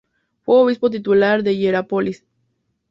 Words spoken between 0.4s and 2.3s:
Fue obispo titular de Hierápolis.